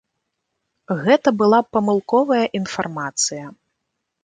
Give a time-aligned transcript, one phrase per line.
[1.03, 3.45] Гэта была памылковая інфармацыя.